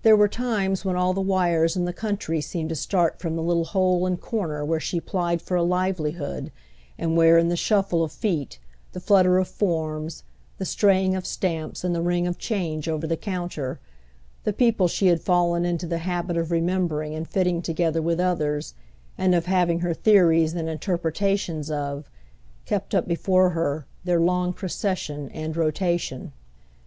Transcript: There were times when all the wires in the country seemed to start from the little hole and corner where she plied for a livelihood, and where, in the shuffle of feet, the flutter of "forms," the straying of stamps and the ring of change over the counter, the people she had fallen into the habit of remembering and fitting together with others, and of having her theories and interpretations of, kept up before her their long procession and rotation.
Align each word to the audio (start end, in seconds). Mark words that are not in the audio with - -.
There 0.00 0.16
were 0.16 0.28
times 0.28 0.82
when 0.82 0.96
all 0.96 1.12
the 1.12 1.20
wires 1.20 1.76
in 1.76 1.84
the 1.84 1.92
country 1.92 2.40
seemed 2.40 2.70
to 2.70 2.74
start 2.74 3.18
from 3.18 3.36
the 3.36 3.42
little 3.42 3.66
hole 3.66 4.06
and 4.06 4.18
corner 4.18 4.64
where 4.64 4.80
she 4.80 4.98
plied 4.98 5.42
for 5.42 5.58
a 5.58 5.62
livelihood, 5.62 6.50
and 6.96 7.18
where, 7.18 7.36
in 7.36 7.48
the 7.50 7.54
shuffle 7.56 8.02
of 8.02 8.12
feet, 8.12 8.58
the 8.92 8.98
flutter 8.98 9.36
of 9.36 9.46
"forms," 9.46 10.22
the 10.56 10.64
straying 10.64 11.14
of 11.14 11.26
stamps 11.26 11.84
and 11.84 11.94
the 11.94 12.00
ring 12.00 12.26
of 12.26 12.38
change 12.38 12.88
over 12.88 13.06
the 13.06 13.18
counter, 13.18 13.78
the 14.44 14.54
people 14.54 14.88
she 14.88 15.08
had 15.08 15.20
fallen 15.20 15.66
into 15.66 15.86
the 15.86 15.98
habit 15.98 16.38
of 16.38 16.50
remembering 16.50 17.14
and 17.14 17.28
fitting 17.28 17.60
together 17.60 18.00
with 18.00 18.18
others, 18.20 18.72
and 19.18 19.34
of 19.34 19.44
having 19.44 19.80
her 19.80 19.92
theories 19.92 20.54
and 20.54 20.66
interpretations 20.70 21.70
of, 21.70 22.10
kept 22.64 22.94
up 22.94 23.06
before 23.06 23.50
her 23.50 23.84
their 24.02 24.18
long 24.18 24.54
procession 24.54 25.28
and 25.34 25.58
rotation. 25.58 26.32